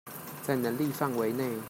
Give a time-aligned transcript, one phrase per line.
[0.41, 1.59] 在能力範圍內